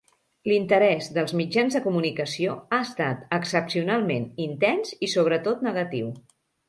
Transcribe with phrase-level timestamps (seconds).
[0.51, 6.11] L'interès dels mitjans de comunicació ha estat excepcionalment intens i sobretot negatiu.